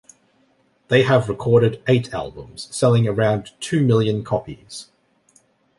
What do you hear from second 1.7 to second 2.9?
eight albums,